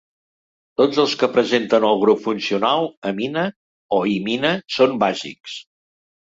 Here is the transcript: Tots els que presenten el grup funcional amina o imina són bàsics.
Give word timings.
Tots 0.81 1.01
els 1.03 1.13
que 1.23 1.29
presenten 1.35 1.85
el 1.91 2.01
grup 2.05 2.25
funcional 2.25 2.89
amina 3.13 3.45
o 4.01 4.03
imina 4.17 4.57
són 4.81 5.01
bàsics. 5.07 5.63